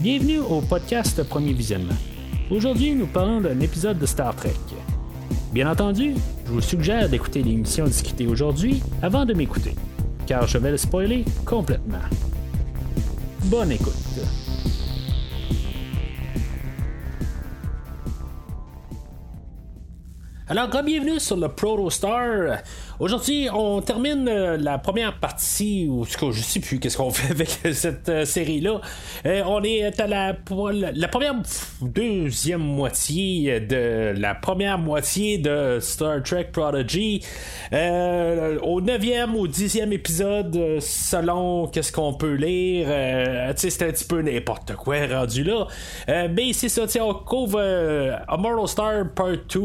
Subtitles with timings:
[0.00, 1.96] Bienvenue au podcast Premier Visionnement.
[2.52, 4.54] Aujourd'hui, nous parlons d'un épisode de Star Trek.
[5.52, 6.14] Bien entendu,
[6.46, 9.74] je vous suggère d'écouter l'émission discutée aujourd'hui avant de m'écouter,
[10.24, 11.98] car je vais le spoiler complètement.
[13.46, 13.92] Bonne écoute.
[20.46, 22.62] Alors, bienvenue sur le Protostar.
[23.00, 27.10] Aujourd'hui, on termine euh, la première partie, ou ce que je sais plus qu'est-ce qu'on
[27.12, 28.80] fait avec cette euh, série-là.
[29.24, 30.34] Euh, on est à la,
[30.94, 31.36] la, première,
[31.80, 37.24] deuxième moitié de la première moitié de Star Trek Prodigy.
[37.70, 42.88] au neuvième ou dixième épisode, selon qu'est-ce qu'on peut lire,
[43.54, 45.68] sais, c'est un petit peu n'importe quoi rendu là.
[46.08, 49.60] mais c'est ça, on couvre A Star Part 2.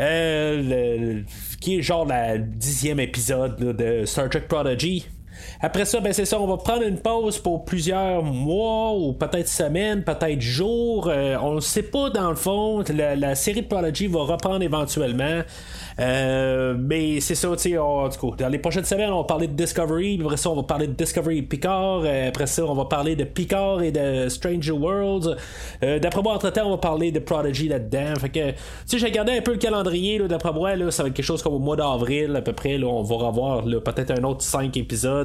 [0.00, 1.22] Euh,
[1.60, 5.06] qui est genre la dixième épisode de Star Trek Prodigy.
[5.60, 9.48] Après ça, ben c'est ça, on va prendre une pause pour plusieurs mois ou peut-être
[9.48, 11.08] semaines, peut-être jours.
[11.08, 12.82] Euh, on ne sait pas dans le fond.
[12.94, 15.42] La, la, série de Prodigy va reprendre éventuellement.
[16.00, 20.20] Euh, mais c'est ça, tu sais, dans les prochaines semaines, on va parler de Discovery,
[20.20, 23.24] après ça, on va parler de Discovery Picard, euh, après ça, on va parler de
[23.24, 25.36] Picard et de Stranger Worlds.
[25.82, 28.14] Euh, d'après moi, entre-temps, on va parler de Prodigy là-dedans.
[28.20, 31.08] Fait que, tu sais, j'ai regardé un peu le calendrier, d'après moi, là, ça va
[31.08, 34.10] être quelque chose comme au mois d'avril, à peu près, là, on va revoir peut-être
[34.10, 35.23] un autre 5 épisodes.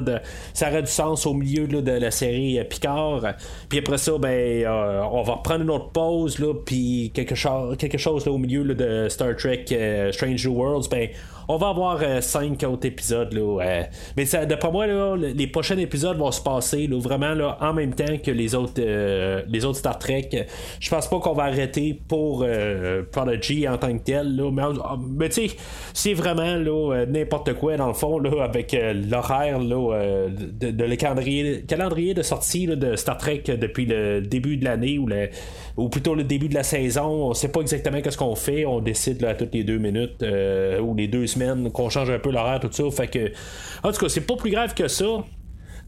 [0.54, 3.22] Ça aurait du sens au milieu de la série Picard.
[3.68, 7.98] Puis après ça, ben, on va reprendre une autre pause, là, puis quelque, chose quelque
[8.26, 9.64] au milieu de Star Trek
[10.12, 11.08] Stranger Worlds Worlds, ben,
[11.50, 13.32] on va avoir euh, cinq autres épisodes.
[13.32, 13.82] Là, euh,
[14.16, 17.72] mais ça, d'après moi, là, les prochains épisodes vont se passer là, vraiment là, en
[17.72, 20.46] même temps que les autres, euh, les autres Star Trek.
[20.78, 22.46] Je pense pas qu'on va arrêter pour
[23.10, 24.36] Prodigy en tant que tel.
[24.36, 24.50] Là,
[25.00, 25.56] mais, tu sais,
[25.92, 28.76] c'est vraiment là, n'importe quoi dans le fond là, avec
[29.10, 34.56] l'horaire là, de, de, le calendrier, calendrier de sortie de Star Trek depuis le début
[34.56, 35.28] de l'année ou, le,
[35.80, 37.30] ou plutôt le début de la saison.
[37.30, 38.64] On sait pas exactement qu'est-ce qu'on fait.
[38.64, 42.30] On décide là, toutes les deux minutes ou les deux semaines qu'on change un peu
[42.30, 42.84] l'horaire, tout ça.
[42.84, 45.24] En tout cas, c'est pas plus grave que ça.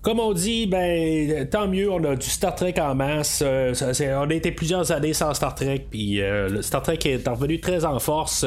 [0.02, 3.40] Comme on dit, ben tant mieux, on a du Star Trek en masse.
[3.46, 3.72] Euh,
[4.20, 7.84] on a été plusieurs années sans Star Trek, puis euh, Star Trek est revenu très
[7.84, 8.44] en force.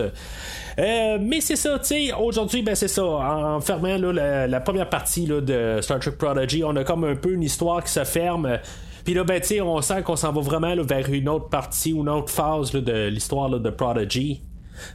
[0.78, 3.06] Euh, mais c'est ça, tu sais, aujourd'hui, ben c'est ça.
[3.06, 7.44] En fermant la, première partie de Star Trek Prodigy, on a comme un peu une
[7.44, 8.60] histoire qui se ferme.
[9.06, 12.02] Puis là, ben, tu on sent qu'on s'en va vraiment vers une autre partie ou
[12.02, 14.42] une autre phase de l'histoire de Prodigy.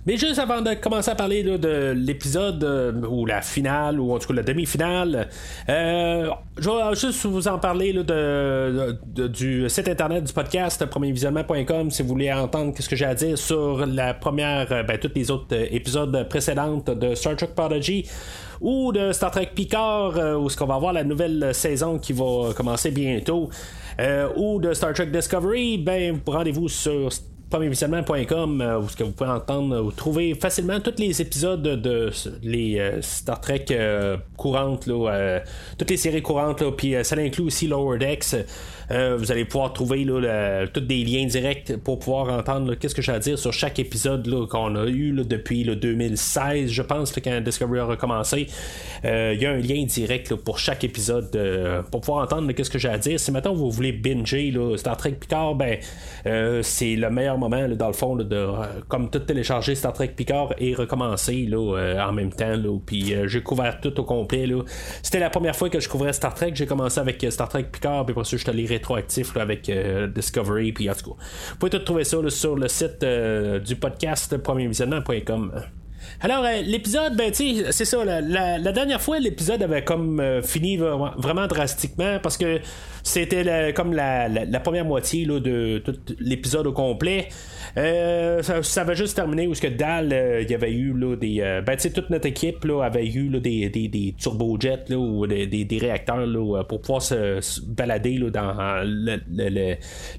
[0.06, 4.18] Mais juste avant de commencer à parler de l'épisode euh, ou la finale ou en
[4.18, 5.28] tout cas la demi-finale,
[5.68, 6.28] euh,
[6.58, 12.08] je vais juste vous en parler de, du site internet du podcast premiervisionnement.com si vous
[12.08, 15.54] voulez entendre ce que j'ai à dire sur la première, euh, ben, tous les autres
[15.72, 18.08] épisodes précédents de Star Trek Prodigy
[18.60, 22.52] ou de Star Trek Picard où ce qu'on va avoir la nouvelle saison qui va
[22.54, 23.48] commencer bientôt.
[24.36, 27.10] Ou de Star Trek Discovery, ben rendez-vous sur
[27.50, 32.10] premiervisionnement.com euh, où ce que vous pouvez entendre ou trouver facilement tous les épisodes de,
[32.42, 35.40] les euh, Star Trek euh, courantes, là,
[35.76, 38.36] toutes les séries courantes, puis ça inclut aussi Lower Decks.
[38.90, 43.02] Euh, vous allez pouvoir trouver là, tous des liens directs pour pouvoir entendre qu'est-ce que
[43.02, 47.40] j'ai à dire sur chaque épisode qu'on a eu depuis le 2016, je pense, quand
[47.40, 48.46] Discovery a recommencé.
[49.04, 52.70] Euh, il y a un lien direct pour chaque épisode euh, pour pouvoir entendre qu'est-ce
[52.70, 53.20] que j'ai à dire.
[53.20, 55.78] Si maintenant vous voulez binger Star Trek Picard, ben
[56.62, 58.46] c'est le meilleur moment dans le fond de
[58.88, 62.54] comme tout télécharger Star Trek Picard et recommencer là, en même temps.
[62.84, 64.46] Puis j'ai couvert tout au complet.
[65.02, 66.52] C'était la première fois que je couvrais Star Trek.
[66.54, 70.06] J'ai commencé avec Star Trek Picard, puis pour ça je te lirai rétroactif avec euh,
[70.06, 70.72] Discovery.
[70.72, 71.16] Puis en tout cas,
[71.50, 75.52] vous pouvez tout trouver ça sur le site euh, du podcast premiervisionnement.com.
[76.22, 78.04] Alors, euh, l'épisode, ben, tu c'est ça.
[78.04, 82.60] La, dernière fois, l'épisode avait comme fini vraiment drastiquement parce que
[83.02, 87.28] c'était comme la, première moitié de tout l'épisode au complet.
[87.76, 91.16] Euh, ça, va juste terminer où ce que Dal, euh, il y avait eu là,
[91.16, 91.40] des.
[91.40, 94.84] Euh, ben, tu sais, toute notre équipe là, avait eu là, des, des, des turbojets
[94.88, 98.82] là, ou des, des, réacteurs là, pour pouvoir se, balader là, dans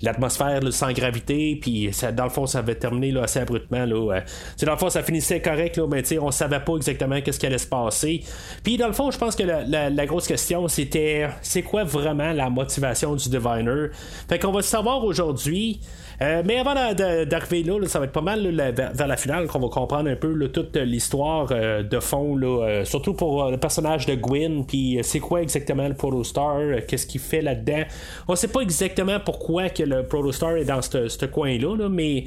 [0.02, 1.58] l'atmosphère sans gravité.
[1.62, 3.86] Puis, ça, dans le fond, ça avait terminé là, assez abruptement.
[3.86, 4.22] Là,
[4.64, 7.58] dans le fond, ça finissait correct, là, mais on savait pas exactement qu'est-ce qui allait
[7.58, 8.22] se passer.
[8.64, 12.32] Puis, dans le fond, je pense que la, la, grosse question, c'était c'est quoi vraiment
[12.32, 13.88] la motivation du Diviner?
[14.30, 15.82] Fait qu'on va savoir aujourd'hui.
[16.22, 19.70] Euh, mais avant d'arriver là, ça va être pas mal vers, la finale qu'on va
[19.70, 24.64] comprendre un peu toute l'histoire euh, de fond, euh, surtout pour le personnage de Gwyn,
[24.68, 27.84] puis c'est quoi exactement le Protostar, qu'est-ce qu'il fait là-dedans.
[28.28, 32.26] On sait pas exactement pourquoi que le Protostar est dans ce coin-là, là, mais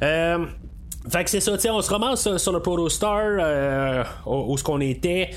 [0.00, 5.30] fait que c'est ça, on se ramasse sur le Protostar où, où ce qu'on était.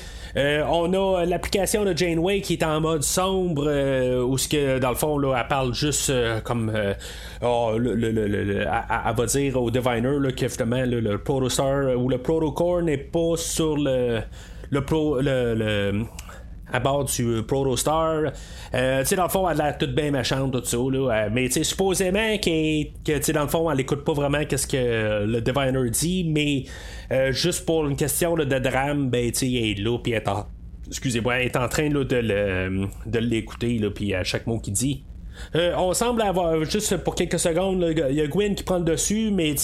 [0.68, 4.96] On a l'application de Janeway qui est en mode sombre, où ce que dans le
[4.96, 6.12] fond là, elle parle juste
[6.44, 6.72] comme
[7.42, 8.66] oh, le, elle,
[9.16, 13.76] va dire au diviner là, que le, le protostar ou le protocore n'est pas sur
[13.76, 14.20] le
[14.70, 16.04] le pro le
[16.72, 18.32] à bord du Protostar.
[18.74, 20.76] Euh, tu sais, dans le fond, elle a l'air toute bien méchante, tout ça.
[20.76, 24.44] Là, euh, mais tu sais, supposément que, tu dans le fond, elle écoute pas vraiment
[24.44, 26.64] qu'est-ce que le Diviner dit, mais
[27.12, 30.22] euh, juste pour une question de drame, ben, tu sais, elle est là, puis elle
[30.22, 30.46] est en,
[30.86, 35.04] excusez-moi, est en train là, de l'écouter, puis à chaque mot qu'il dit.
[35.54, 38.84] Euh, on semble avoir, juste pour quelques secondes, il y a Gwen qui prend le
[38.84, 39.54] dessus, mais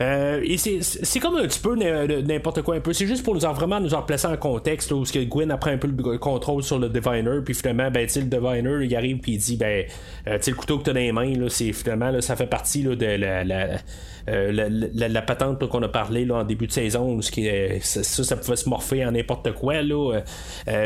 [0.00, 2.92] euh, c'est comme un petit peu n'importe quoi un peu.
[2.92, 5.70] C'est juste pour nous en, vraiment nous en placer en contexte, où que Gwen apprend
[5.70, 9.32] un peu le contrôle sur le Diviner, puis finalement, ben, le Diviner, il arrive puis
[9.32, 9.84] il dit, ben,
[10.28, 13.04] euh, le couteau que tu as dans les mains, là, finalement, ça fait partie de
[13.04, 13.78] la, la
[14.24, 14.68] la,
[15.08, 17.48] la, patente qu'on a parlé en début de saison, ce qui,
[17.80, 19.82] ça, ça pouvait se morpher en n'importe quoi.
[19.82, 20.20] Là,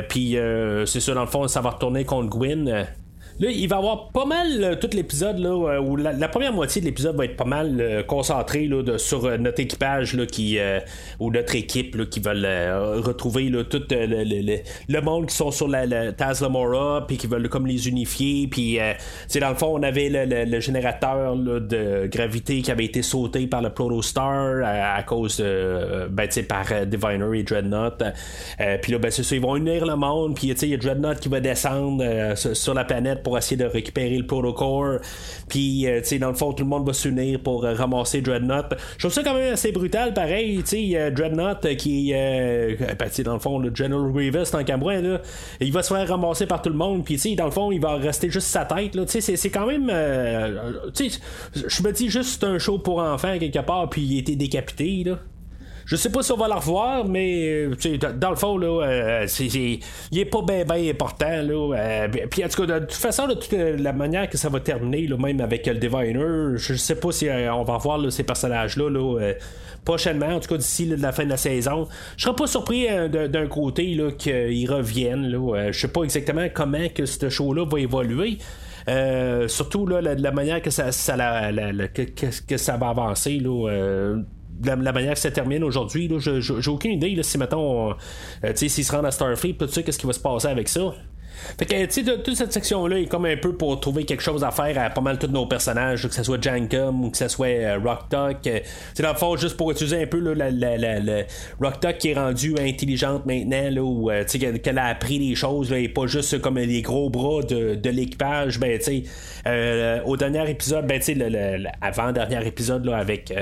[0.09, 0.39] puis
[0.87, 2.87] c'est ça, dans le fond, ça va retourner contre Gwen.
[3.39, 6.55] Là, il va y avoir pas mal euh, tout l'épisode, là, euh, où la, première
[6.55, 10.59] moitié de l'épisode va être pas mal euh, concentrée là, sur notre équipage là, qui,
[11.21, 12.47] ou notre équipe là, qui veulent
[13.05, 17.49] retrouver là, tout le, le, monde qui sont sur la, la Taslamora, puis qui veulent
[17.49, 18.47] comme les unifier.
[18.47, 18.79] Puis,
[19.29, 23.61] c'est dans le fond, on avait le, générateur de gravité qui avait été sauté par
[23.61, 28.03] le Protostar à, à cause de, ben, par Diviner et Dreadnought.
[28.83, 31.21] puis là, ben, c'est ça, ils vont unir le monde, puis il y a Dreadnought
[31.21, 35.01] qui va descendre sur la planète pour essayer de récupérer le protocole.
[35.49, 38.21] Puis, euh, tu sais, dans le fond, tout le monde va s'unir pour euh, ramasser
[38.21, 38.75] Dreadnought.
[38.93, 40.63] Je trouve ça quand même assez brutal, pareil.
[40.63, 45.21] Tu sais, Dreadnought qui, euh, ben, dans le fond, le General Grievous, qu'à moi, là,
[45.61, 47.05] il va se faire ramasser par tout le monde.
[47.05, 48.93] Puis, tu sais, dans le fond, il va rester juste sa tête.
[48.93, 49.91] Tu sais, c'est quand même.
[50.95, 51.19] tu sais,
[51.53, 55.19] je me dis juste un show pour enfants quelque part, puis il été décapité, là.
[55.87, 57.69] Je sais pas si on va la revoir, mais
[58.17, 61.43] dans le fond, là, euh, il est pas bien ben important.
[61.43, 64.49] Là, euh, puis en tout cas, de toute façon, de toute la manière que ça
[64.49, 68.01] va terminer, là, même avec le Diviner, je sais pas si euh, on va voir
[68.11, 68.91] ces personnages-là.
[68.91, 69.33] Là,
[69.85, 71.87] prochainement, en tout cas d'ici la fin de la saison.
[72.17, 75.29] Je serais pas surpris d'un côté qu'ils reviennent.
[75.29, 75.71] Là.
[75.71, 78.39] je sais pas exactement comment que ce show-là va évoluer.
[79.47, 81.17] surtout là, la, manière que ça, ça
[82.49, 84.17] que, ça va avancer là,
[84.65, 87.91] la, la, manière que ça termine aujourd'hui, j'ai aucune idée là, si mettons,
[88.45, 90.95] euh, s'ils se rendent à Starfleet, tout ça, qu'est-ce qui va se passer avec ça?
[91.59, 94.45] Fait que, tu sais, toute cette section-là est comme un peu pour trouver quelque chose
[94.45, 97.29] à faire à pas mal tous nos personnages, que ce soit Jankum ou que ce
[97.29, 98.39] soit euh, Rock Talk.
[98.43, 98.55] c'est
[99.01, 101.23] euh, dans le fond, juste pour utiliser un peu là, la,
[101.61, 105.19] Rock Talk qui est rendue intelligente maintenant, là, où, euh, tu sais, qu'elle a appris
[105.19, 108.59] des choses, là, et pas juste comme les gros bras de, de l'équipage.
[108.59, 109.05] Ben, tu
[109.45, 113.33] sais, au dernier épisode, ben, tu sais, avant-dernier épisode, là, avec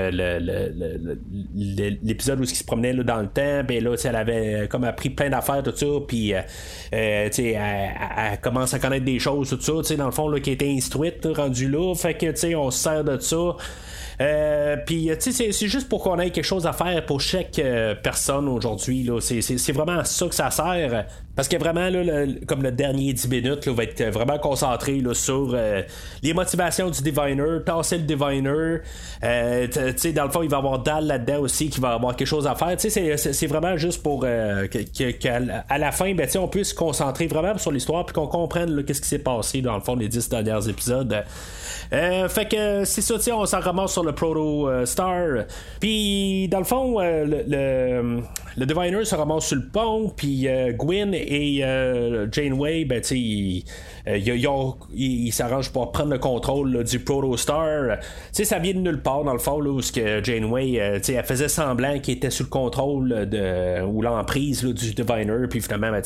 [2.03, 5.09] l'épisode où il se promenait là, dans le temps, ben là, elle avait comme appris
[5.09, 6.33] plein d'affaires, tout ça, puis,
[6.91, 6.97] tu
[7.31, 7.57] sais,
[8.17, 10.51] elle, commence à connaître des choses, tout ça, tu sais, dans le fond, là, qui
[10.51, 11.93] était instruite, rendu là.
[11.95, 13.55] Fait que, tu sais, on se sert de ça.
[14.21, 17.59] Euh, puis, tu sais, c'est juste pour qu'on ait quelque chose à faire pour chaque
[17.59, 19.09] euh, personne aujourd'hui.
[19.21, 21.05] C'est vraiment ça que ça sert.
[21.35, 25.13] Parce que vraiment, là, comme le dernier 10 minutes, là, va être vraiment concentré là,
[25.13, 25.81] sur euh,
[26.23, 28.81] les motivations du diviner, tasser le diviner.
[29.23, 29.67] Euh,
[30.13, 32.47] dans le fond, il va y avoir Dal là-dedans aussi qui va avoir quelque chose
[32.47, 32.75] à faire.
[32.77, 37.57] C'est vraiment juste pour euh, qu'à à la fin, ben, on puisse se concentrer vraiment
[37.57, 40.69] sur l'histoire puis qu'on comprenne qu'est-ce qui s'est passé dans le fond des 10 derniers
[40.69, 41.23] épisodes.
[41.93, 45.45] Euh, fait que c'est ça, on s'en ramasse sur le Proto Star.
[45.79, 48.21] Puis dans le fond, le, le,
[48.57, 50.47] le, Diviner se ramasse sur le pont, puis
[50.77, 53.63] Gwyn et euh, Janeway, ben, tu ils,
[54.07, 57.97] euh, s'arrangent pour prendre le contrôle du Protostar.
[58.33, 61.23] Tu ça vient de nulle part, dans le fond, là, où que Janeway, euh, elle
[61.23, 66.01] faisait semblant qu'il était sous le contrôle de, ou l'emprise du Diviner, puis finalement, ben,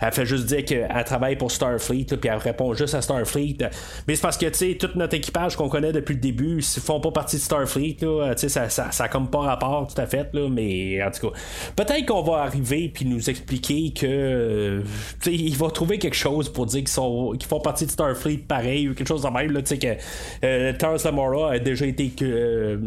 [0.00, 3.58] elle fait juste dire qu'elle travaille pour Starfleet, puis elle répond juste à Starfleet.
[4.06, 6.80] Mais c'est parce que, tu sais, tout notre équipage qu'on connaît depuis le début, ils
[6.80, 10.06] font pas partie de Starfleet, là, ça, ça, ça a comme pas rapport, tout à
[10.06, 11.29] fait, là, mais en tout cas,
[11.76, 14.82] peut-être qu'on va arriver puis nous expliquer que euh,
[15.26, 19.08] il va trouver quelque chose pour dire qu'ils font partie de Starfleet pareil ou quelque
[19.08, 19.96] chose de même là, que
[20.44, 22.78] euh, Lamora a déjà été euh,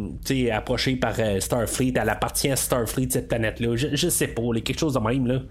[0.51, 4.79] approché par euh, Starfleet elle appartient à Starfleet cette planète là je, sais pas quelque
[4.79, 5.41] chose de même là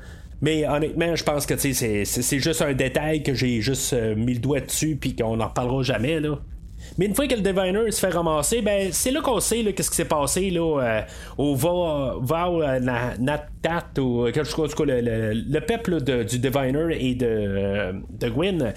[0.44, 4.58] mais honnêtement, je pense que c'est, juste un détail que j'ai juste mis le doigt
[4.58, 6.18] dessus puis qu'on n'en reparlera jamais.
[6.18, 6.40] Là.
[6.99, 9.90] Mais une fois que le Diviner se fait ramasser, ben c'est là qu'on sait qu'est-ce
[9.90, 11.00] qui s'est passé là, euh,
[11.38, 12.80] au Va, euh,
[13.18, 18.72] Natat ou quelque chose, le, le, le peuple du Diviner et de, de Gwyn.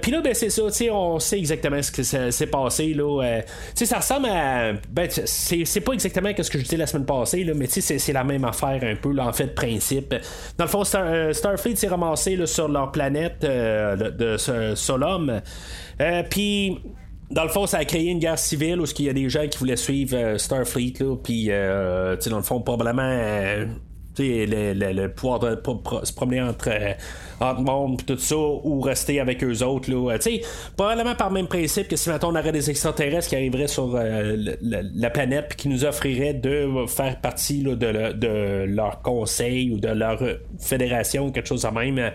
[0.00, 0.62] Puis là, ben c'est ça,
[0.92, 2.94] on sait exactement ce qui s'est passé.
[2.94, 3.40] Là,
[3.74, 4.72] ça ressemble à.
[4.90, 8.24] Ben, c'est pas exactement ce que je disais la semaine passée, là, mais c'est la
[8.24, 10.14] même affaire un peu, là, en fait, principe.
[10.58, 14.36] Dans le fond, Starfleet s'est ramassé sur leur planète de, de
[14.74, 15.40] Solom.
[16.00, 16.78] Euh, puis
[17.30, 19.46] dans le fond, ça a créé une guerre civile où il y a des gens
[19.48, 23.66] qui voulaient suivre euh, Starfleet, puis euh, dans le fond, probablement
[24.18, 25.60] le, le, le, pouvoir de,
[26.04, 26.92] se promener entre, euh,
[27.40, 30.42] entre monde tout ça ou rester avec eux autres là, euh, sais
[30.76, 33.94] probablement par le même principe que si maintenant on aurait des extraterrestres qui arriveraient sur
[33.94, 39.70] euh, la planète puis qui nous offriraient de faire partie là, de, de, leur conseil
[39.70, 40.22] ou de leur
[40.58, 42.12] fédération quelque chose de même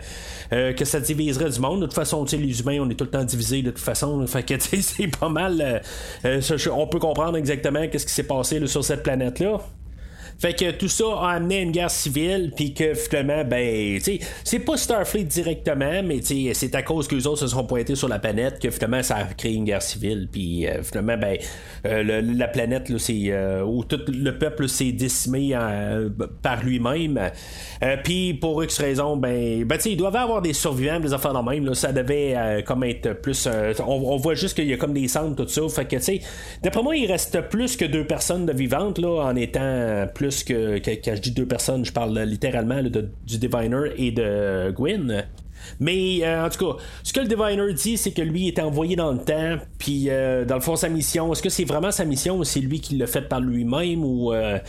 [0.49, 1.81] que ça diviserait du monde.
[1.81, 4.43] De toute façon les humains on est tout le temps divisés de toute façon fait
[4.43, 5.81] que c'est pas mal
[6.71, 9.59] on peut comprendre exactement qu'est-ce qui s'est passé sur cette planète là
[10.41, 14.19] fait que tout ça a amené une guerre civile, puis que finalement, ben, tu sais,
[14.43, 17.93] c'est pas Starfleet directement, mais tu c'est à cause que les autres se sont pointés
[17.93, 21.37] sur la planète que finalement ça a créé une guerre civile, puis euh, finalement, ben,
[21.85, 25.55] euh, la planète, là, c'est euh, où tout le peuple s'est décimé
[26.41, 27.19] par lui-même.
[28.03, 31.39] puis pour X raison, ben, ben tu sais, il doivent avoir des survivants, des affaires
[31.39, 33.47] de même, là, ça devait comme être plus.
[33.85, 35.61] On, voit juste qu'il y a comme des cendres, tout ça.
[35.69, 36.21] Fait que, tu sais,
[36.63, 40.77] d'après moi, il reste plus que deux personnes de vivantes, là, en étant plus que,
[40.79, 45.25] quand je dis deux personnes, je parle littéralement du Diviner et de Gwyn.
[45.79, 48.95] Mais euh, en tout cas, ce que le Diviner dit, c'est que lui est envoyé
[48.95, 52.05] dans le temps, puis euh, dans le fond, sa mission, est-ce que c'est vraiment sa
[52.05, 54.59] mission ou c'est lui qui l'a fait par lui-même ou euh,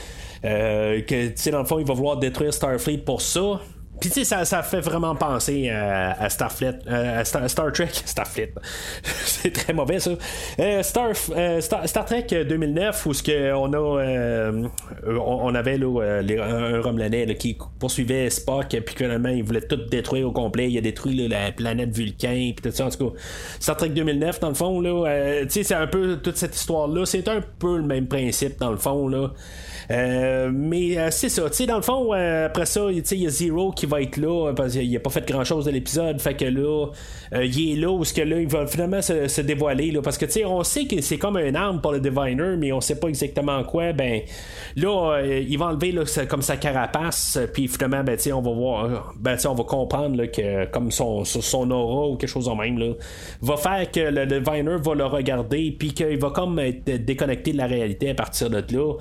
[0.42, 3.60] que, tu sais, dans le fond, il va vouloir détruire Starfleet pour ça?
[4.02, 8.52] Puis tu sais, ça, ça fait vraiment penser à, Starfleet, à Star, Trek, Starfleet,
[9.02, 10.10] c'est très mauvais ça.
[10.58, 14.66] Euh, Star, euh, Star, Star, Trek 2009 où ce que on a, euh,
[15.06, 20.32] on, avait là, un Romelanais qui poursuivait Spock, puis finalement il voulait tout détruire au
[20.32, 23.16] complet, il a détruit la planète Vulcain, puis tout ça en tout cas.
[23.60, 26.88] Star Trek 2009 dans le fond là, tu sais, c'est un peu toute cette histoire
[26.88, 29.30] là, c'est un peu le même principe dans le fond là.
[29.90, 33.26] Euh, mais euh, c'est ça, tu sais, dans le fond, euh, après ça, il y
[33.26, 36.20] a Zero qui va être là, parce qu'il a pas fait grand chose de l'épisode,
[36.20, 36.86] fait que là,
[37.32, 40.26] il est là, où ce que là, il va finalement se, dévoiler, là, parce que
[40.26, 42.98] tu sais, on sait que c'est comme un arme pour le Diviner, mais on sait
[42.98, 44.20] pas exactement quoi, ben,
[44.76, 48.52] là, il va enlever là, comme sa carapace, puis finalement, ben, tu sais, on va
[48.52, 52.78] voir, ben, on va comprendre que comme son, son aura ou quelque chose de même,
[52.78, 52.92] là,
[53.40, 57.58] va faire que le Diviner va le regarder, puis qu'il va comme être déconnecté de
[57.58, 58.94] la réalité à partir de là.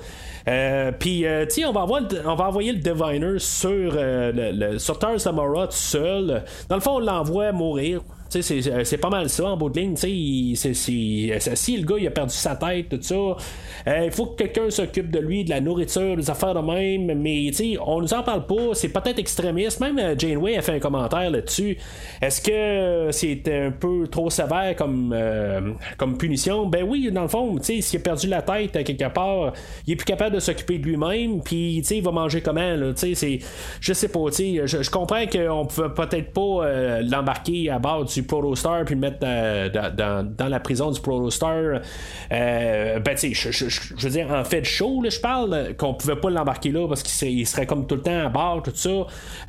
[0.47, 1.85] Euh, puis, euh, tu on va,
[2.25, 6.43] on va envoyer le Diviner sur, euh, le, sur Tars Samara tout seul.
[6.67, 8.01] Dans le fond, on l'envoie mourir.
[8.35, 9.95] Euh, c'est pas mal ça en bout de ligne.
[9.95, 14.69] Si le gars il a perdu sa tête, tout ça, euh, il faut que quelqu'un
[14.69, 17.19] s'occupe de lui, de la nourriture, des affaires de même.
[17.19, 17.51] Mais
[17.85, 18.73] on nous en parle pas.
[18.73, 19.79] C'est peut-être extrémiste.
[19.79, 21.77] Même euh, Janeway a fait un commentaire là-dessus.
[22.21, 25.15] Est-ce que c'est un peu trop sévère comme,
[25.97, 26.65] comme punition?
[26.67, 29.53] Ben oui, dans le fond, s'il a perdu la tête quelque part,
[29.87, 31.41] il est plus capable de s'occuper de lui-même.
[31.41, 32.75] Puis il va manger comment?
[32.75, 34.19] Là, je sais pas.
[34.31, 39.69] Je, je comprends qu'on peut peut-être pas l'embarquer à bord du Protostar puis mettre euh,
[39.69, 41.81] dans, la prison du Protostar.
[42.31, 46.29] Euh, ben, tu sais, je, veux dire, en fait chaud, je parle, qu'on pouvait pas
[46.29, 48.89] l'embarquer là parce qu'il serait, comme tout le temps à bord, tout ça.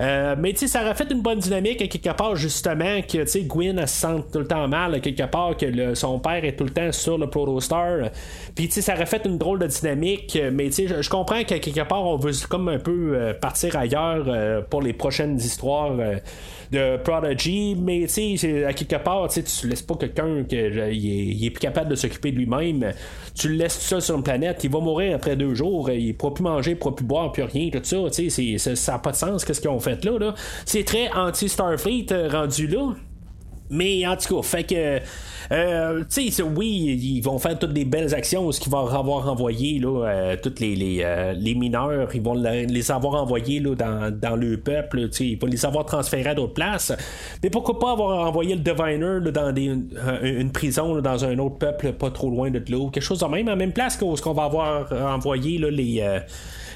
[0.00, 3.18] Euh, mais tu sais, ça aurait fait une bonne dynamique à quelque part, justement, que
[3.18, 6.18] tu sais, Gwyn, elle se sent tout le temps mal, à quelque part, que son
[6.18, 8.10] père est tout le temps sur le Protostar.
[8.54, 11.42] Puis tu sais, ça aurait fait une drôle de dynamique, mais tu sais, je comprends
[11.44, 15.92] qu'à quelque part, on veut comme un peu partir ailleurs pour les prochaines histoires
[16.72, 21.60] de Prodigy, mais tu sais, à quelque part, tu laisses pas quelqu'un qui est, plus
[21.60, 22.92] capable de s'occuper de lui-même,
[23.34, 26.16] tu le laisses tout seul sur une planète, il va mourir après deux jours, il
[26.16, 28.98] pourra plus manger, il pourra plus boire, plus rien, tout ça, tu sais, ça n'a
[28.98, 30.34] pas de sens, qu'est-ce qu'ils ont fait là, là.
[30.64, 32.94] C'est très anti-Starfleet euh, rendu là.
[33.72, 35.00] Mais en tout cas, fait que
[35.50, 39.28] euh, tu sais, oui, ils vont faire toutes des belles actions, ce qu'ils vont avoir
[39.28, 44.16] envoyé, là, euh, tous les, euh, les, mineurs, ils vont les avoir envoyés là, dans,
[44.16, 46.92] dans le peuple, ils vont les avoir transférés à d'autres places.
[47.42, 49.64] Mais pourquoi pas avoir envoyé le Diviner dans des,
[50.22, 53.48] une, prison dans un autre peuple pas trop loin de l'eau, quelque chose de même,
[53.48, 56.20] à la même place qu'on va avoir envoyé là, les.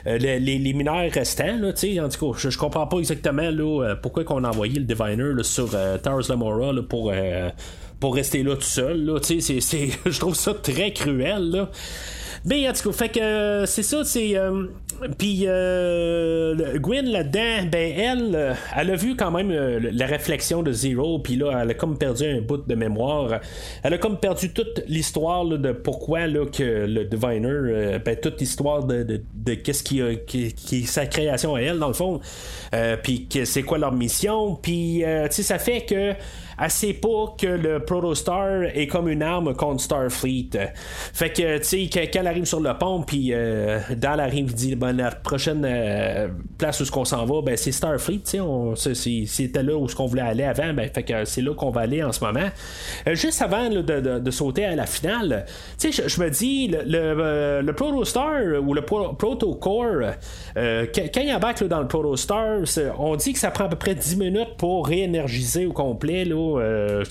[0.07, 1.57] Les, les, mineurs restants.
[1.59, 4.85] Là, en tout cas, je, je comprends pas exactement là, pourquoi qu'on a envoyé le
[4.85, 5.71] Diviner là, sur
[6.03, 7.13] Tars Lamora pour
[8.01, 9.05] pour rester là tout seul.
[9.05, 11.51] Là, c'est, c'est, je trouve ça très cruel.
[11.51, 11.71] Là.
[12.47, 14.35] Mais en tout cas, fait que c'est ça, c'est.
[15.19, 21.37] Puis Gwen là-dedans, ben elle, elle a vu quand même la réflexion de Zero, puis
[21.37, 23.41] là, elle a comme perdu un bout de mémoire.
[23.83, 28.85] Elle a comme perdu toute l'histoire de pourquoi là, que le Diviner, ben, toute l'histoire
[28.85, 32.21] de, de, qu'est-ce qui, qui, qui, est sa création à elle, dans le fond.
[33.03, 34.55] puis c'est quoi leur mission.
[34.55, 36.15] Puis, tu sais, ça fait que
[36.69, 40.51] sait pas que le Protostar est comme une arme contre Starfleet.
[41.13, 44.55] Fait que, tu sais, quand elle arrive sur le pont, puis euh, dans la rive
[44.55, 48.39] dit, ben, la prochaine euh, place où ce qu'on s'en va, ben, c'est Starfleet, tu
[48.77, 51.71] sais, c'était là où ce qu'on voulait aller avant, ben, fait que c'est là qu'on
[51.71, 52.49] va aller en ce moment.
[53.07, 55.47] Euh, juste avant de, sauter à la finale,
[55.79, 60.13] tu sais, je me dis, le, le, le, Protostar ou le Protocore,
[60.55, 62.61] quand il embarque dans le Protostar,
[62.99, 66.46] on dit que ça prend à peu près 10 minutes pour réénergiser au complet, là,
[66.59, 67.05] euh,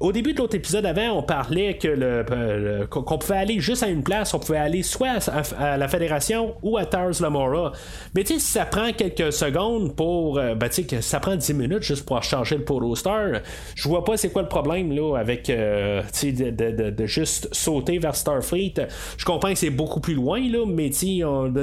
[0.00, 3.88] au début de l'autre épisode avant, on parlait que le, qu'on pouvait aller juste à
[3.88, 7.72] une place, on pouvait aller soit à, la Fédération ou à Tars Lamora.
[8.14, 10.38] Mais tu sais, si ça prend quelques secondes pour.
[10.38, 13.40] Euh, ben, tu sais, ça prend 10 minutes juste pour changer le Polo Star,
[13.74, 18.74] je vois pas c'est quoi le problème là avec euh, de, juste sauter vers Starfleet.
[19.16, 20.90] Je comprends que c'est beaucoup plus loin, là, mais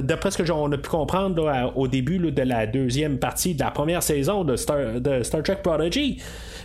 [0.01, 3.71] d'après ce que on a pu comprendre au début de la deuxième partie de la
[3.71, 6.21] première saison de Star, de Star Trek Prodigy,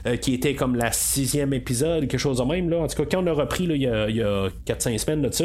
[0.07, 2.71] euh, qui était comme la sixième épisode, quelque chose de même.
[2.71, 2.79] Là.
[2.79, 5.45] En tout cas, quand on a repris il y a, a 4-5 semaines de ça,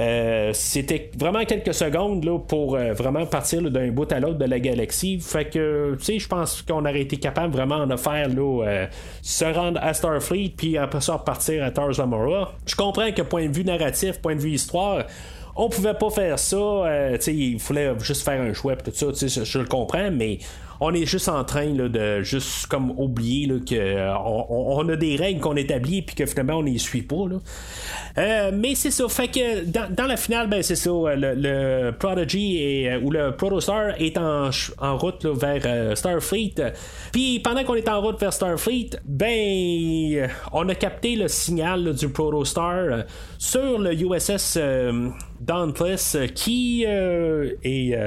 [0.00, 4.44] euh, c'était vraiment quelques secondes là, pour euh, vraiment partir d'un bout à l'autre de
[4.44, 5.20] la galaxie.
[5.20, 8.88] Fait que, tu sais, je pense qu'on aurait été capable vraiment de faire là,
[9.20, 12.54] se rendre à Starfleet, puis après ça repartir à Tars Lamora.
[12.66, 15.04] Je comprends que point de vue narratif, point de vue histoire,
[15.54, 17.16] on pouvait pas faire ça.
[17.20, 19.06] sais il fallait juste faire un choix, tout ça,
[19.44, 20.38] je le comprends, mais
[20.84, 25.40] on est juste en train de juste comme oublier qu'on que euh, a des règles
[25.40, 27.24] qu'on établit puis que finalement on les suit pas.
[28.18, 33.12] Euh, mais c'est ça, fait que dans, la finale, ben c'est ça, le, Prodigy ou
[33.12, 34.50] le Protostar est en,
[34.96, 36.54] route vers Starfleet.
[37.12, 42.08] Puis pendant qu'on est en route vers Starfleet, ben on a capté le signal du
[42.08, 43.04] Protostar
[43.38, 44.58] sur le USS
[45.40, 47.98] Dauntless qui est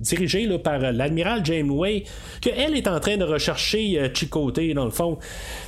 [0.00, 2.04] dirigé par l'admiral James Way,
[2.40, 5.18] qu'elle est en train de rechercher euh, Chicoté, dans le fond.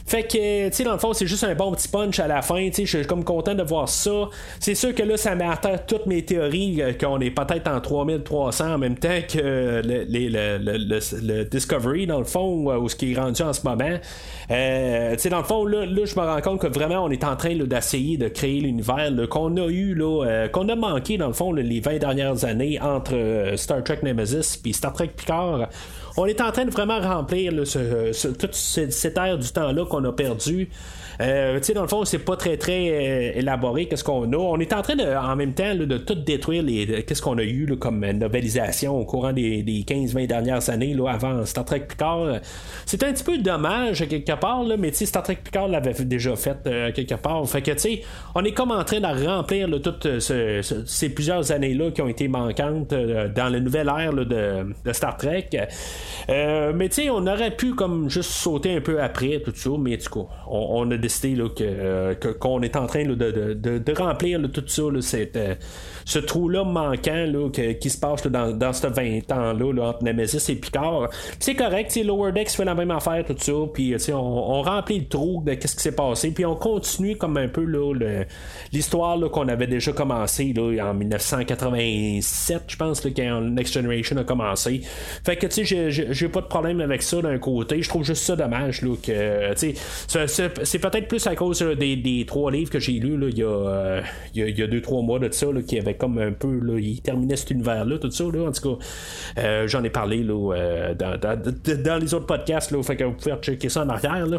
[0.07, 2.43] Fait que, tu sais, dans le fond, c'est juste un bon petit punch à la
[2.43, 4.29] fin, tu sais, je suis comme content de voir ça.
[4.61, 7.69] C'est sûr que là, ça met à terre toutes mes théories euh, qu'on est peut-être
[7.69, 13.13] en 3300 en même temps que le, le, Discovery, dans le fond, ou ce qui
[13.13, 13.99] est rendu en ce moment.
[14.51, 17.25] Euh, tu sais, dans le fond, là, je me rends compte que vraiment, on est
[17.25, 21.33] en train d'essayer de créer l'univers qu'on a eu, là, qu'on a manqué, dans le
[21.33, 25.69] fond, les 20 dernières années entre Star Trek Nemesis puis Star Trek Picard
[26.17, 30.13] on est en train de vraiment remplir ce, toute cette, ère du temps-là qu'on a
[30.13, 30.71] perdu.
[31.21, 34.37] Euh, tu sais, dans le fond, c'est pas très très euh, élaboré qu'est-ce qu'on a.
[34.37, 37.45] On est en train de, en même temps de tout détruire les qu'est-ce qu'on a
[37.45, 42.41] eu comme novelisation au courant des, 15-20 dernières années là, avant Star Trek Picard.
[42.85, 45.93] C'est un petit peu dommage quelque part, là, mais tu sais, Star Trek Picard l'avait
[46.05, 47.47] déjà fait euh, quelque part.
[47.49, 48.02] Fait que tu sais,
[48.35, 52.91] on est comme en train de remplir toutes ces plusieurs années-là qui ont été manquantes
[52.91, 55.49] dans la nouvelle ère de, de, Star Trek.
[56.29, 59.97] mais tu sais, on aurait pu comme juste sauter un peu après tout ça, mais
[59.97, 60.97] du coup, on, a
[61.60, 65.54] euh, que, qu'on est en train de, de, remplir tout ça, euh,
[66.04, 70.56] ce trou-là manquant là, qui se passe dans, dans ce 20 ans-là entre Nemesis et
[70.56, 71.10] Picard.
[71.40, 75.08] c'est correct, Lower Decks fait la même affaire, tout ça, puis on, on, remplit le
[75.08, 77.66] trou de qu'est-ce qui s'est passé, puis on continue comme un peu
[78.73, 84.80] l'histoire qu'on avait déjà commencé en 1987, je pense, quand Next Generation a commencé.
[85.25, 87.82] Fait que tu sais, j'ai pas de problème avec ça d'un côté.
[87.82, 92.71] Je trouve juste ça dommage là, que c'est peut-être plus à cause des, trois livres
[92.71, 94.02] que j'ai lus il, y a, euh,
[94.35, 97.00] il, y a, deux, trois mois de ça, qui avait comme un peu, là, il
[97.00, 98.25] terminait cet univers-là, tout ça.
[98.25, 98.85] Là, en tout cas,
[99.39, 103.13] euh, j'en ai parlé là, euh, dans, dans, les autres podcasts, là, fait que vous
[103.13, 104.26] pouvez checker ça en arrière.
[104.26, 104.39] Là.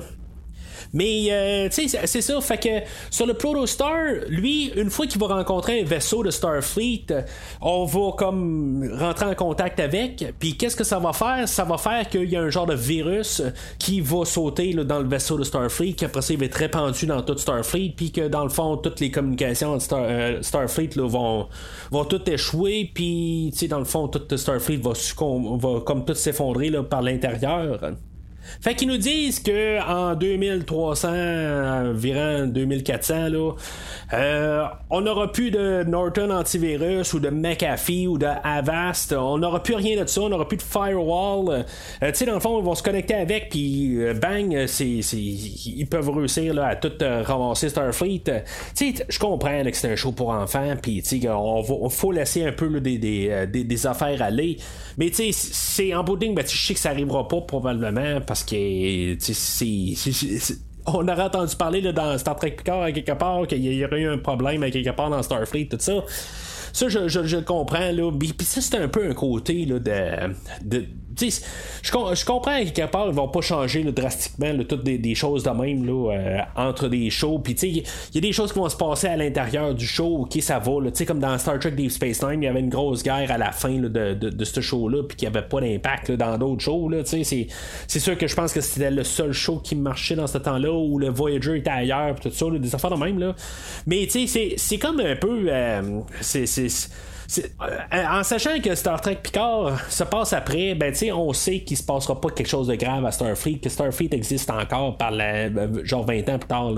[0.93, 2.39] Mais, euh, tu sais, c'est ça.
[2.41, 2.69] Fait que
[3.09, 3.95] sur le Protostar,
[4.29, 7.07] lui, une fois qu'il va rencontrer un vaisseau de Starfleet,
[7.61, 10.25] on va comme rentrer en contact avec.
[10.39, 11.47] Puis, qu'est-ce que ça va faire?
[11.47, 13.41] Ça va faire qu'il y a un genre de virus
[13.79, 17.05] qui va sauter dans le vaisseau de Starfleet, qui après ça, il va être répandu
[17.05, 17.93] dans toute Starfleet.
[17.95, 21.47] Puis que dans le fond, toutes les communications de euh, Starfleet vont,
[21.91, 22.89] vont toutes échouer.
[22.93, 27.79] Puis, tu sais, dans le fond, toute Starfleet va, va comme tout s'effondrer par l'intérieur.
[28.61, 33.51] Fait qu'ils nous disent que en 2300, environ 2400, là,
[34.13, 39.13] euh, on n'aura plus de Norton antivirus ou de McAfee ou de Avast.
[39.13, 40.21] On n'aura plus rien de ça.
[40.21, 41.65] On n'aura plus de firewall.
[42.01, 44.85] Euh, tu sais, dans le fond, ils vont se connecter avec, puis euh, bang, c'est,
[44.85, 48.23] ils peuvent réussir là, à tout ramasser Starfleet.
[48.75, 52.11] Tu sais, je comprends que c'est un show pour enfants, puis tu sais, on, faut
[52.11, 52.97] laisser un peu des,
[53.47, 54.57] des, affaires aller.
[54.97, 58.21] Mais tu sais, c'est en bout de ben, je sais que ça arrivera pas probablement
[58.25, 63.45] parce que c'est on aurait entendu parler là, dans Star Trek Picard à quelque part
[63.45, 66.03] qu'il y aurait eu un problème à quelque part dans Starfleet, tout ça.
[66.71, 68.11] Ça, je, je, comprends, là.
[68.11, 70.85] Puis ça, c'est un peu un côté là, de
[71.19, 75.49] je, je comprends à quelque part, ils vont pas changer drastiquement toutes des, choses de
[75.49, 77.39] même là, euh, entre des shows.
[77.39, 80.41] Puis il y a des choses qui vont se passer à l'intérieur du show, ok,
[80.41, 80.81] ça va.
[80.81, 83.37] Là, comme dans Star Trek Deep Space Nine, il y avait une grosse guerre à
[83.37, 86.91] la fin de, de, ce show-là, puis qu'il n'y avait pas d'impact dans d'autres shows.
[87.05, 90.37] C'est, c'est sûr que je pense que c'était le seul show qui marchait dans ce
[90.37, 93.19] temps-là où le Voyager était ailleurs, tout ça, des affaires de même.
[93.19, 93.35] Là.
[93.85, 95.47] Mais c'est comme un peu.
[95.49, 96.45] Euh, c'est
[97.91, 101.83] en sachant que Star Trek Picard se passe après, ben tu on sait qu'il se
[101.83, 105.83] passera pas quelque chose de grave à Starfleet, que Starfleet existe encore par la, euh,
[105.83, 106.71] genre 20 ans plus tard.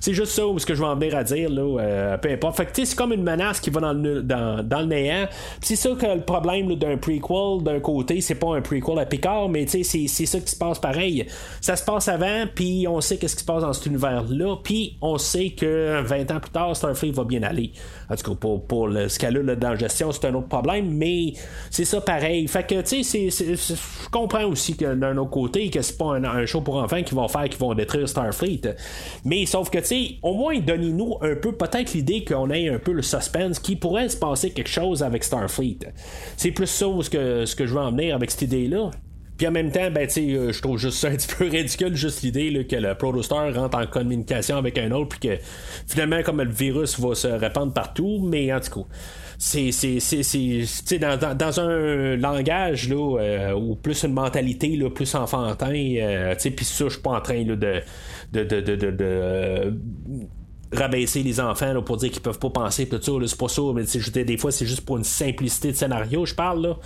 [0.00, 1.48] C'est juste ça ce que je vais en venir à dire.
[1.48, 2.56] Là, euh, peu importe.
[2.56, 5.26] Fait que c'est comme une menace qui va dans le, dans, le néant.
[5.62, 9.48] C'est ça que le problème d'un prequel, d'un côté, c'est pas un prequel à Picard,
[9.48, 11.26] mais c'est, c'est ça qui se passe pareil.
[11.60, 14.96] Ça se passe avant, puis on sait qu'est-ce qui se passe dans cet univers-là, puis
[15.00, 17.72] on sait que 20 ans plus tard, Starfleet va bien aller.
[18.10, 20.90] En tout cas, pour, pour le, ce cas-là, là, dans gestion, c'est un autre problème,
[20.90, 21.32] mais
[21.70, 22.46] c'est ça pareil.
[22.48, 26.46] Fait que, tu sais, je comprends aussi que d'un autre côté, que c'est pas un,
[26.46, 28.62] show pour enfants qui vont faire, qui vont détruire Starfleet.
[29.24, 32.78] Mais sauf que, tu sais, au moins, donnez-nous un peu, peut-être l'idée qu'on ait un
[32.78, 35.78] peu le suspense, qui pourrait se passer quelque chose avec Starfleet.
[36.36, 38.90] C'est plus ça ce que, ce que je veux en venir avec cette idée-là.
[39.40, 42.20] Puis en même temps, ben, euh, je trouve juste ça un petit peu ridicule, juste
[42.20, 45.42] l'idée que le Protostar rentre en communication avec un autre, puis que
[45.86, 48.86] finalement, comme le virus va se répandre partout, mais en tout cas
[49.38, 55.14] c'est c'est dans, dans, dans, un langage là euh, ou plus une mentalité là, plus
[55.14, 57.80] enfantin euh, puis ça je suis pas en train là, de
[58.32, 59.74] de, de, de, de
[60.72, 63.62] rabaisser les enfants là, pour dire qu'ils peuvent pas penser tout ça c'est pas ça
[63.74, 66.76] mais des fois c'est juste pour une simplicité de scénario je parle là.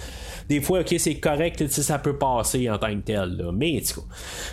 [0.48, 3.52] Des fois ok c'est correct ça peut passer en tant que tel là.
[3.52, 3.82] mais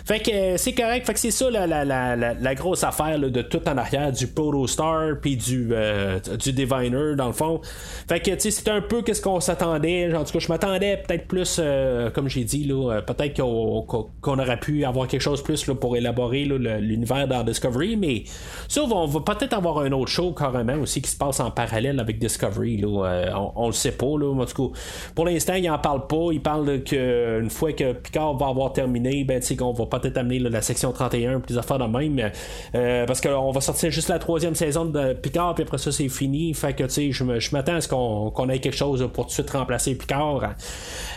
[0.04, 1.06] fait que euh, c'est correct.
[1.06, 4.12] Fait que c'est ça la, la, la, la, grosse affaire là, de tout en arrière
[4.12, 7.60] du Protostar puis du euh, du Diviner dans le fond.
[8.08, 10.14] Fait que tu sais c'est un peu qu'est-ce qu'on s'attendait.
[10.14, 14.60] En tout cas je m'attendais peut-être plus euh, comme j'ai dit là peut-être qu'on, aurait
[14.60, 18.24] pu avoir quelque chose plus là, pour élaborer l'univers dans Discovery mais
[18.68, 22.00] ça on va peut-être avoir un autre show carrément aussi qui se passe en parallèle
[22.00, 22.78] avec Discovery.
[22.78, 23.06] Là.
[23.06, 24.18] Euh, on, le sait pas.
[24.18, 24.32] Là.
[24.32, 24.78] En tout cas,
[25.14, 26.28] pour l'instant, il en parle pas.
[26.32, 30.62] Il parle qu'une fois que Picard va avoir terminé, ben, qu'on va peut-être amener la
[30.62, 32.30] section 31 plus affaires de même.
[32.74, 36.08] Euh, parce qu'on va sortir juste la troisième saison de Picard, puis après ça, c'est
[36.08, 36.54] fini.
[36.54, 39.94] Fait que je m'attends à ce qu'on ait quelque chose pour tout de suite remplacer
[39.94, 40.54] Picard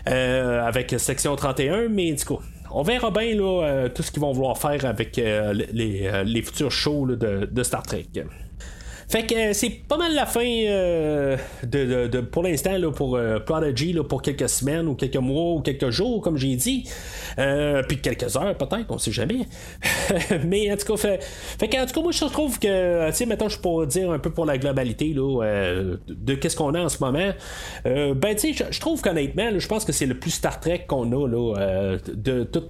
[0.10, 1.90] euh, avec section 31.
[1.90, 2.40] Mais du coup,
[2.72, 6.24] on verra bien là, euh, tout ce qu'ils vont vouloir faire avec euh, les, euh,
[6.24, 8.08] les, futurs shows de, Star Trek.
[9.08, 13.94] Fait que euh, c'est pas mal la fin euh, de, pour l'instant pour euh, Prodigy
[13.94, 16.90] là, pour quelques semaines ou quelques mois ou quelques jours, comme j'ai dit.
[17.88, 19.48] puis quelques heures peut-être, on sait jamais.
[20.46, 23.16] Mais en tout cas, fait, fait que, en tout cas, moi je trouve que, tu
[23.16, 25.44] sais, maintenant je pourrais dire un peu pour la globalité là,
[26.08, 27.32] de, qu'est-ce qu'on a en ce moment.
[27.86, 31.12] ben tu sais, je trouve qu'honnêtement, je pense que c'est le plus Star Trek qu'on
[31.12, 32.64] a là, de tout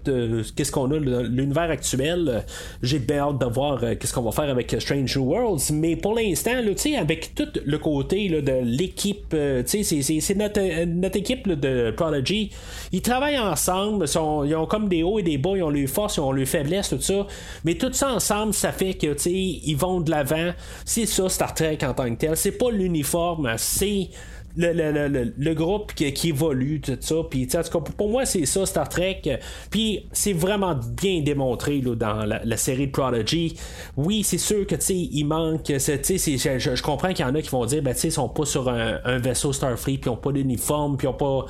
[0.55, 2.43] qu'est-ce qu'on a l'univers actuel.
[2.81, 6.13] J'ai bien hâte de voir qu'est-ce qu'on va faire avec Strange New Worlds, mais pour
[6.13, 6.51] l'instant l'instant,
[6.99, 12.51] avec tout le côté de l'équipe, euh, c'est notre, euh, notre équipe de Prodigy.
[12.91, 16.17] Ils travaillent ensemble, ils ont comme des hauts et des bas, ils ont leurs forces,
[16.17, 17.27] ils ont leurs faiblesses, tout ça.
[17.63, 20.51] Mais tout ça ensemble, ça fait que ils vont de l'avant.
[20.85, 22.37] C'est ça, Star Trek en tant que tel.
[22.37, 24.09] C'est pas l'uniforme, c'est
[24.57, 27.15] le, le, le, le, groupe qui, qui, évolue, tout ça.
[27.29, 29.21] Puis, en tout pour moi, c'est ça, Star Trek.
[29.69, 33.55] Puis, c'est vraiment bien démontré là, dans la, série de Prodigy.
[33.97, 35.67] Oui, c'est sûr que, tu sais, il manque.
[35.67, 38.29] Je, je comprends qu'il y en a qui vont dire, ben, tu sais, ils sont
[38.29, 41.45] pas sur un, vaisseau Starfleet, puis ils ont pas d'uniforme, puis ils ont pas.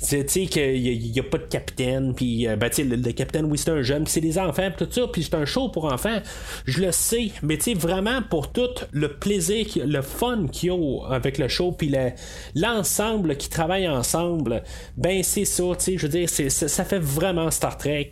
[0.00, 3.46] Tu sais, qu'il y, a pas de capitaine, puis, euh, ben, tu sais, le, capitaine,
[3.46, 6.18] oui, c'est un jeune, c'est des enfants, tout ça, puis c'est un show pour enfants.
[6.66, 10.72] Je le sais, mais, tu sais, vraiment, pour tout le plaisir, le fun qu'il y
[10.72, 12.12] a avec le show, puis la
[12.54, 14.62] l'ensemble qui travaille ensemble,
[14.96, 18.10] ben c'est ça, tu sais, je veux dire, ça fait vraiment Star Trek.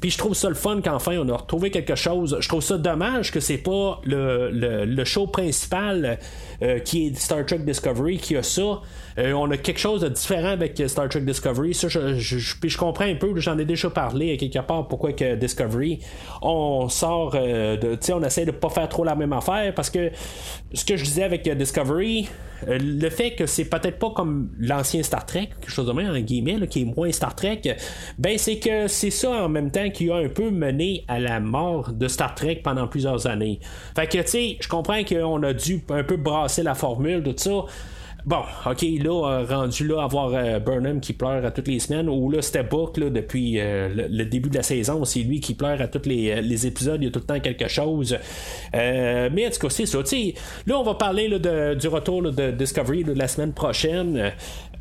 [0.00, 2.36] Puis je trouve ça le fun qu'enfin on a retrouvé quelque chose.
[2.40, 6.18] Je trouve ça dommage que c'est pas le, le, show principal
[6.62, 8.80] euh, qui est Star Trek Discovery qui a ça.
[9.18, 11.74] Euh, on a quelque chose de différent avec Star Trek Discovery.
[11.74, 15.34] Ça, je, puis je comprends un peu, j'en ai déjà parlé quelque part pourquoi que
[15.36, 16.00] Discovery,
[16.42, 17.94] on sort euh, de.
[17.94, 20.10] Tu sais, on essaie de pas faire trop la même affaire parce que
[20.72, 22.28] ce que je disais avec Discovery,
[22.68, 26.10] euh, le fait que c'est peut-être pas comme l'ancien Star Trek, quelque chose de même,
[26.10, 27.62] en guillemets, qui est moins Star Trek,
[28.18, 31.40] ben c'est que c'est ça en même temps qui a un peu mené à la
[31.40, 33.60] mort de Star Trek pendant plusieurs années.
[33.94, 37.34] Fait que, tu sais, je comprends qu'on a dû un peu brasser la formule, tout
[37.36, 37.64] ça.
[38.26, 42.08] Bon, ok, là, euh, rendu là, avoir euh, Burnham qui pleure à toutes les semaines,
[42.08, 45.80] ou là, c'était Book, là, depuis le, début de la saison, c'est lui qui pleure
[45.80, 48.18] à tous les, épisodes, il y a tout le temps quelque chose.
[48.72, 49.98] mais en tout cas, c'est ça.
[50.66, 51.28] là, on va parler
[51.76, 54.32] du retour de Discovery de la semaine prochaine.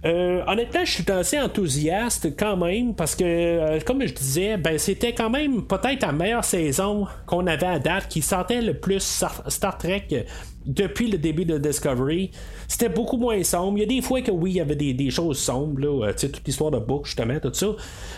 [0.03, 5.29] honnêtement, je suis assez enthousiaste quand même parce que, comme je disais, ben c'était quand
[5.29, 10.25] même peut-être la meilleure saison qu'on avait à date, qui sentait le plus Star Trek
[10.65, 12.31] depuis le début de Discovery.
[12.67, 13.77] C'était beaucoup moins sombre.
[13.77, 16.13] Il y a des fois que oui, il y avait des, choses sombres, là, euh,
[16.19, 17.67] toute l'histoire de Book, justement, tout ça.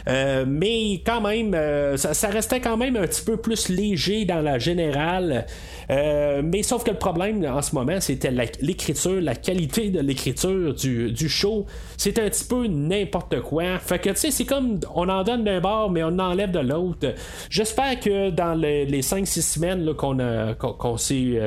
[0.07, 4.41] Euh, mais quand même, euh, ça, restait quand même un petit peu plus léger dans
[4.41, 5.45] la générale.
[5.89, 8.31] mais sauf que le problème en ce moment, c'était
[8.62, 11.65] l'écriture, la, qualité de l'écriture du, show.
[11.97, 13.79] C'est un petit peu n'importe quoi.
[13.79, 16.60] Fait que, tu sais, c'est comme on en donne d'un bord, mais on enlève de
[16.60, 17.13] l'autre.
[17.49, 21.39] J'espère que dans les 5-6 semaines qu'on a qu'on, s'est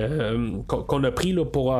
[0.90, 1.72] qu'on a pris là, pour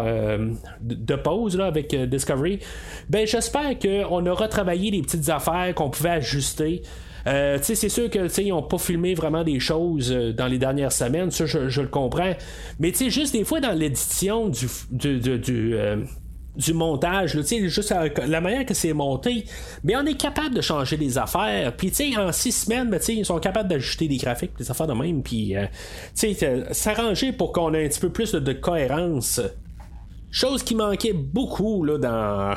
[0.81, 2.61] de pause là, avec euh, Discovery,
[3.09, 6.83] ben j'espère qu'on a retravaillé les petites affaires qu'on pouvait ajuster.
[7.27, 10.93] Euh, c'est sûr que ils n'ont pas filmé vraiment des choses euh, dans les dernières
[10.93, 12.33] semaines, ça je, le comprends.
[12.79, 15.77] Mais juste des fois dans l'édition du, du,
[16.73, 17.95] montage, juste
[18.27, 19.45] la manière que c'est monté,
[19.85, 21.75] mais on est capable de changer les affaires.
[21.77, 25.23] Puis en six semaines, ben, ils sont capables d'ajuster des graphiques, des affaires de même,
[25.23, 25.55] puis
[26.73, 29.41] s'arranger pour qu'on ait un petit peu plus de cohérence
[30.31, 32.55] Chose qui manquait beaucoup dans,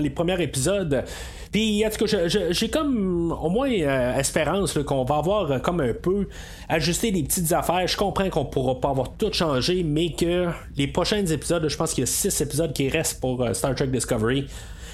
[0.00, 1.04] les premiers épisodes.
[1.50, 5.80] Puis, en tout cas, j'ai comme au moins euh, espérance qu'on va avoir euh, comme
[5.80, 6.28] un peu
[6.68, 7.86] ajusté des petites affaires.
[7.86, 11.94] Je comprends qu'on pourra pas avoir tout changé, mais que les prochains épisodes, je pense
[11.94, 14.46] qu'il y a six épisodes qui restent pour euh, Star Trek Discovery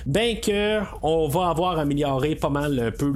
[0.07, 3.11] ben que on va avoir amélioré pas mal un peu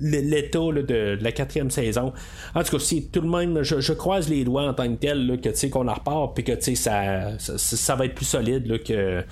[0.00, 2.12] l'état de la quatrième saison.
[2.54, 5.38] En tout cas, si tout le monde, je, croise les doigts en tant que tel,
[5.42, 8.82] que tu sais qu'on en repart, puis que ça, ça, ça, va être plus solide
[8.82, 9.24] que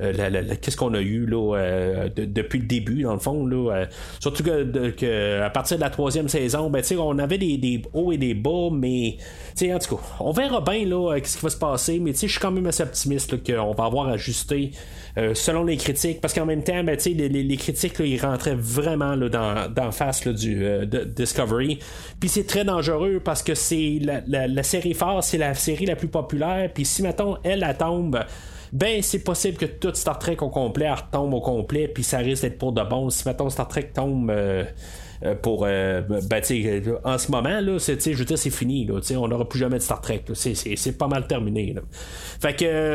[0.00, 3.48] euh, qu'est-ce qu'on a eu euh, depuis le début, dans le fond.
[3.50, 3.86] Euh,
[4.20, 8.34] surtout que, à partir de la troisième saison, ben, on avait des, hauts et des
[8.34, 9.16] bas, mais
[9.62, 10.84] en tout cas, on verra bien
[11.24, 14.08] ce qui va se passer, mais je suis quand même assez optimiste qu'on va avoir
[14.08, 14.72] ajusté.
[15.34, 19.28] selon les critiques, parce qu'en même temps, ben, les, les, critiques, ils rentraient vraiment là,
[19.74, 21.78] dans face du de Discovery.
[22.20, 26.08] Puis c'est très dangereux parce que c'est la, série phare, c'est la série la plus
[26.08, 26.70] populaire.
[26.72, 28.24] Puis si, mettons, elle, tombe
[28.72, 32.42] ben c'est possible que tout Star Trek au complet retombe au complet, puis ça risque
[32.42, 33.10] d'être pour de bon.
[33.10, 34.64] Si mettons Star Trek tombe euh, euh,
[35.42, 36.42] pour euh, ben,
[37.04, 40.24] en ce moment là c'est je c'est fini on n'aura plus jamais de Star Trek
[40.34, 41.74] c'est pas mal terminé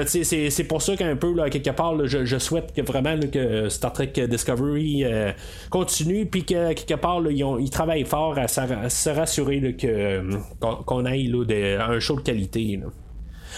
[0.06, 4.14] c'est pour ça qu'un peu là, quelque part je, souhaite que vraiment que Star Trek
[4.28, 5.06] Discovery
[5.70, 11.32] continue puis que quelque part ils, travaillent fort à, se rassurer qu'on aille
[11.80, 12.80] un show de qualité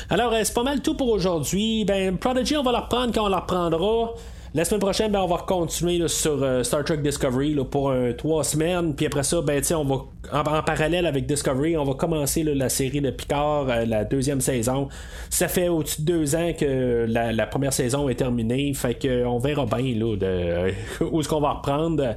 [0.09, 1.85] alors, euh, c'est pas mal tout pour aujourd'hui.
[1.85, 4.13] Ben, Prodigy, on va la reprendre quand on la reprendra.
[4.55, 8.95] La semaine prochaine, ben, on va continuer sur euh, Star Trek Discovery pour trois semaines.
[8.95, 13.01] Puis après ça, ben, on va en, parallèle avec Discovery, on va commencer la série
[13.01, 14.89] de Picard, euh, la deuxième saison.
[15.29, 18.73] Ça fait au-dessus de deux ans que la, première saison est terminée.
[18.73, 20.73] Fait que on verra bien là, de,
[21.11, 22.15] où est-ce qu'on va reprendre.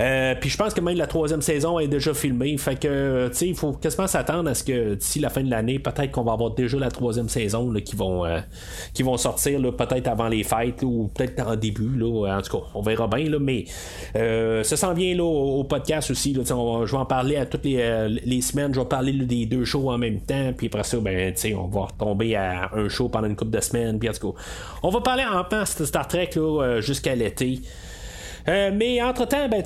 [0.00, 2.56] Euh, puis je pense que même la troisième saison est déjà filmée.
[2.56, 6.12] Fait que, il faut quasiment s'attendre à ce que d'ici la fin de l'année, peut-être
[6.12, 8.40] qu'on va avoir déjà la troisième saison qui, vont, euh,
[8.94, 11.69] qui vont sortir peut-être avant les fêtes ou peut-être en début.
[11.78, 13.38] Là, en tout cas, on verra bien.
[13.40, 13.64] Mais
[14.16, 16.34] euh, ça s'en vient là, au, podcast aussi.
[16.34, 18.74] Je vais en parler à toutes les, semaines.
[18.74, 20.52] Je vais parler des deux shows en même temps.
[20.56, 23.96] Puis après ça, ben, on va retomber à un show pendant une couple de semaines.
[23.96, 24.40] En tout cas,
[24.82, 26.30] on va parler en de Star Trek
[26.80, 27.60] jusqu'à l'été.
[28.46, 29.62] Mais entre-temps, ben,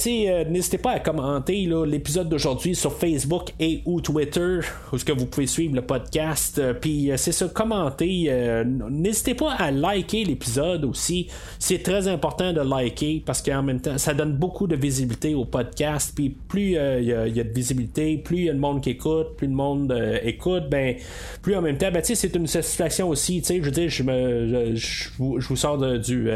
[0.50, 4.60] n'hésitez pas à commenter l'épisode d'aujourd'hui sur Facebook et ou Twitter,
[4.92, 6.60] où ce que vous pouvez suivre le podcast.
[6.80, 8.64] Puis c'est ça, commenter.
[8.90, 11.28] n'hésitez pas à liker l'épisode aussi.
[11.58, 15.44] C'est très important de liker parce qu'en même temps, ça donne beaucoup de visibilité au
[15.44, 16.12] podcast.
[16.14, 19.36] Puis plus il y, a de visibilité, plus il y a de monde qui écoute,
[19.36, 20.96] plus le monde écoute, ben
[21.42, 23.42] plus en même temps, ben, c'est une satisfaction aussi.
[23.46, 26.28] Je veux dire, je, me, je, vous, sors du,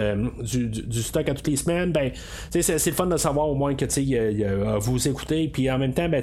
[0.42, 1.92] du, du, stock à toutes les semaines.
[1.92, 2.12] Ben,
[2.50, 5.48] c'est, le fun de savoir au moins que vous écoutez.
[5.48, 6.22] Puis en même temps, ben,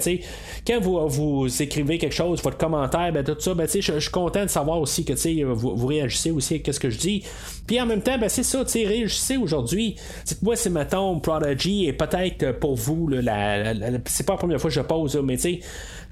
[0.65, 4.43] quand vous, vous écrivez quelque chose, votre commentaire, ben, tout ça, ben, je, suis content
[4.43, 7.23] de savoir aussi que vous, vous réagissez aussi à ce que je dis.
[7.67, 9.95] Puis en même temps, ben, c'est ça, réagissez aujourd'hui.
[10.41, 13.73] Moi, c'est mettons Prodigy et peut-être pour vous, la,
[14.05, 15.59] c'est pas la première fois que je pose, mais tu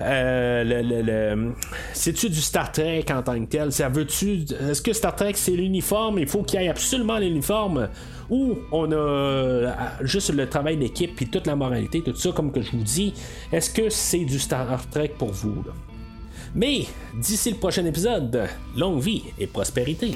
[0.01, 1.51] euh,
[1.93, 3.69] c'est-tu du Star Trek en tant que tel?
[3.91, 4.45] Veut-tu.
[4.69, 6.19] Est-ce que Star Trek c'est l'uniforme?
[6.19, 7.89] Il faut qu'il y ait absolument l'uniforme.
[8.33, 12.51] Ou on a euh, juste le travail d'équipe et toute la moralité, tout ça, comme
[12.51, 13.13] que je vous dis.
[13.51, 15.63] Est-ce que c'est du Star Trek pour vous?
[16.55, 20.15] Mais d'ici le prochain épisode, longue vie et prospérité.